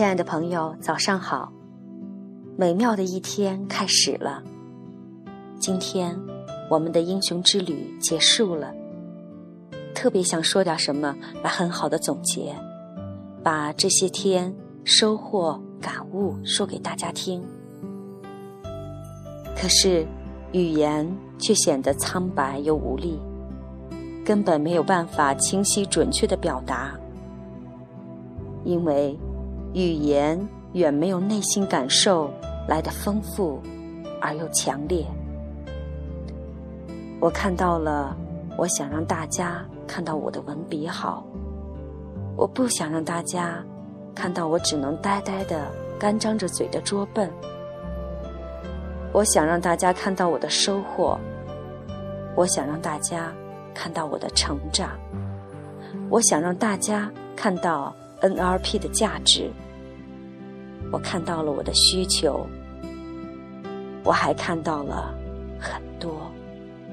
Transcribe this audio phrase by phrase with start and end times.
[0.00, 1.52] 亲爱的朋友，早上好！
[2.56, 4.42] 美妙的一天开始了。
[5.58, 6.18] 今天，
[6.70, 8.72] 我们的英雄之旅结束了。
[9.94, 12.56] 特别想说点什么来很好的总结，
[13.42, 14.50] 把这些天
[14.84, 17.44] 收获感悟说给大家听。
[19.54, 20.06] 可是，
[20.52, 21.06] 语言
[21.38, 23.20] 却显得苍白又无力，
[24.24, 26.98] 根本没有办法清晰准确的表达，
[28.64, 29.14] 因为
[29.72, 32.30] 语言远没有内心感受
[32.68, 33.60] 来的丰富
[34.20, 35.06] 而又强烈。
[37.20, 38.16] 我看到了，
[38.56, 41.24] 我想让大家看到我的文笔好，
[42.36, 43.62] 我不想让大家
[44.14, 45.66] 看到我只能呆呆的
[45.98, 47.30] 干张着嘴的拙笨。
[49.12, 51.18] 我想让大家看到我的收获，
[52.36, 53.32] 我想让大家
[53.74, 54.90] 看到我的成长，
[56.08, 59.50] 我想让大家看到 NRP 的价值。
[60.92, 62.46] 我看到了我的需求，
[64.02, 65.14] 我还看到了
[65.58, 66.30] 很多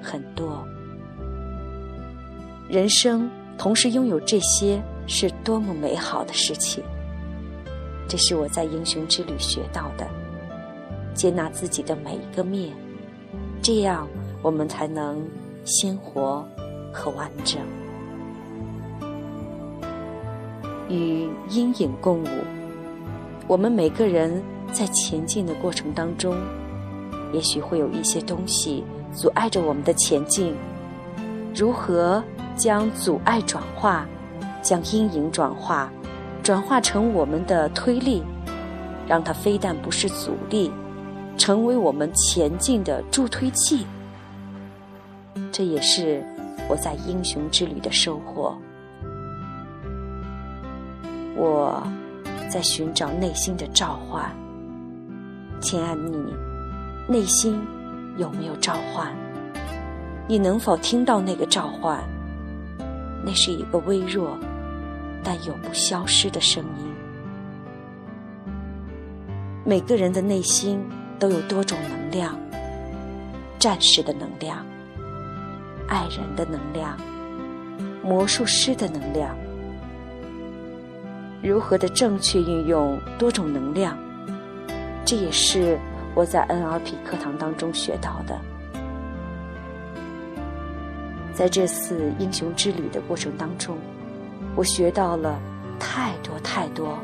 [0.02, 0.66] 很多。
[2.70, 6.83] 人生同时拥有这些是多么美好的事情！
[8.08, 10.08] 这是我在英雄之旅学到的。
[11.14, 12.72] 接纳自己的每一个面，
[13.61, 14.08] 这样
[14.44, 15.28] 我们才能
[15.66, 16.48] 鲜活
[16.94, 17.59] 和完整。
[20.89, 22.27] 与阴影共舞，
[23.47, 26.35] 我们每个人在前进的过程当中，
[27.33, 30.55] 也许会有一些东西阻碍着我们的前进。
[31.55, 32.23] 如何
[32.55, 34.05] 将阻碍转化，
[34.61, 35.91] 将阴影转化，
[36.43, 38.23] 转化成我们的推力，
[39.08, 40.71] 让它非但不是阻力。
[41.38, 43.85] 成为我们前进的助推器，
[45.52, 46.25] 这也是
[46.67, 48.58] 我在英雄之旅的收获。
[51.37, 51.81] 我
[52.49, 54.30] 在寻找内心的召唤，
[55.61, 56.33] 亲爱的你，
[57.08, 57.61] 内心
[58.17, 59.15] 有没有召唤？
[60.27, 62.03] 你能否听到那个召唤？
[63.23, 64.37] 那是一个微弱
[65.23, 66.92] 但永不消失的声音。
[69.64, 70.83] 每个人的内心。
[71.19, 72.37] 都有多种能量：
[73.58, 74.64] 战士的能量、
[75.87, 76.95] 爱人的能量、
[78.04, 79.36] 魔术师的能量。
[81.42, 83.98] 如何的正确运用多种能量，
[85.05, 85.80] 这也是
[86.15, 88.39] 我在 NLP 课堂当中学到的。
[91.33, 93.77] 在这次英雄之旅的过程当中，
[94.55, 95.39] 我学到了
[95.80, 96.98] 太多太多，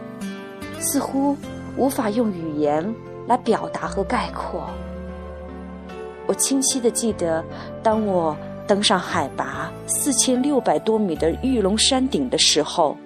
[0.80, 1.38] 似乎
[1.78, 2.94] 无法用语言。
[3.26, 4.70] 来表达和概括。
[6.28, 7.42] 我清晰的记得，
[7.82, 8.36] 当我
[8.68, 12.98] 登上海拔四千六百多米的玉龙山顶的时候，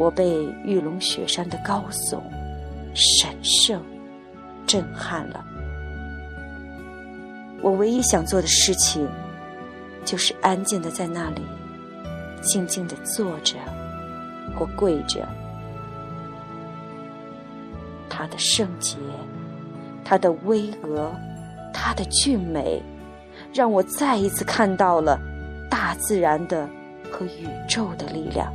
[0.00, 2.22] 我被玉龙雪山的高耸、
[2.94, 3.82] 神圣
[4.66, 5.44] 震撼了。
[7.60, 9.06] 我唯一想做的事情，
[10.02, 11.42] 就是安静的在那里，
[12.40, 13.56] 静静的坐着
[14.56, 15.28] 或跪着。
[18.08, 18.96] 它的圣洁，
[20.02, 21.10] 它的巍峨，
[21.74, 22.82] 它的俊美，
[23.52, 25.20] 让我再一次看到了
[25.68, 26.66] 大自然的
[27.12, 28.50] 和宇宙的力量。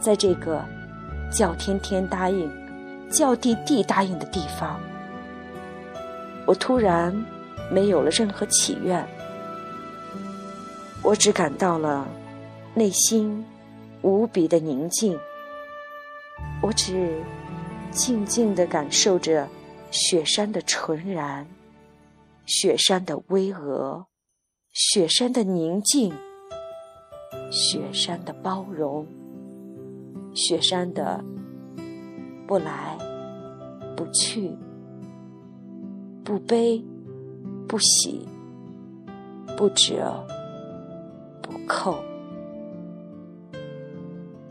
[0.00, 0.64] 在这个
[1.30, 2.50] 叫天天答应、
[3.10, 4.80] 叫地地答应的地方，
[6.46, 7.14] 我突然
[7.70, 9.06] 没有了任何祈愿，
[11.02, 12.06] 我只感到了
[12.74, 13.44] 内心
[14.02, 15.18] 无比的宁静。
[16.62, 17.22] 我只。
[17.90, 19.48] 静静地感受着
[19.90, 21.46] 雪山的纯然，
[22.44, 24.04] 雪山的巍峨，
[24.74, 26.12] 雪山的宁静，
[27.50, 29.06] 雪山的包容，
[30.34, 31.22] 雪山的
[32.46, 32.96] 不来
[33.96, 34.56] 不去，
[36.24, 36.82] 不悲
[37.66, 38.26] 不喜，
[39.56, 40.24] 不折
[41.42, 41.96] 不扣。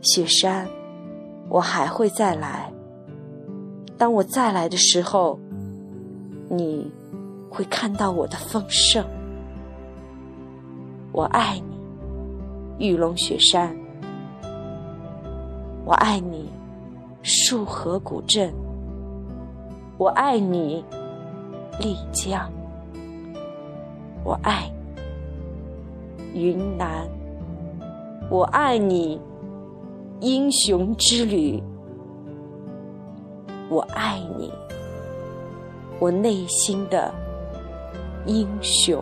[0.02, 0.68] 雪山，
[1.50, 2.72] 我还会再来。
[3.98, 5.40] 当我再来的时候，
[6.50, 6.92] 你
[7.50, 9.04] 会看到我的丰盛。
[11.12, 11.60] 我爱
[12.78, 13.76] 你，玉龙雪山；
[15.88, 16.50] 我爱你，
[17.24, 18.52] 束河古镇；
[19.98, 20.84] 我爱你，
[21.80, 22.42] 丽江；
[24.22, 24.70] 我爱，
[26.34, 27.08] 云南；
[28.30, 29.18] 我爱你，
[30.20, 31.64] 英雄之旅。
[33.70, 34.52] 我爱你，
[36.02, 37.14] 我内心的
[38.26, 39.02] 英雄。